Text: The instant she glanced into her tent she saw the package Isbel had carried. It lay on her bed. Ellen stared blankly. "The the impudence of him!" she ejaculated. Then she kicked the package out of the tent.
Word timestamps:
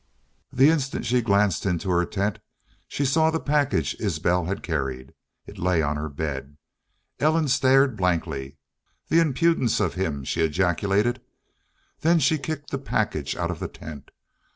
The 0.51 0.69
instant 0.71 1.05
she 1.05 1.21
glanced 1.21 1.63
into 1.63 1.91
her 1.91 2.05
tent 2.07 2.39
she 2.87 3.05
saw 3.05 3.29
the 3.29 3.39
package 3.39 3.95
Isbel 3.99 4.45
had 4.45 4.63
carried. 4.63 5.13
It 5.45 5.59
lay 5.59 5.83
on 5.83 5.95
her 5.95 6.09
bed. 6.09 6.57
Ellen 7.19 7.47
stared 7.47 7.97
blankly. 7.97 8.57
"The 9.09 9.17
the 9.17 9.21
impudence 9.21 9.79
of 9.79 9.93
him!" 9.93 10.23
she 10.23 10.41
ejaculated. 10.41 11.21
Then 11.99 12.17
she 12.17 12.39
kicked 12.39 12.71
the 12.71 12.79
package 12.79 13.35
out 13.35 13.51
of 13.51 13.59
the 13.59 13.67
tent. 13.67 14.09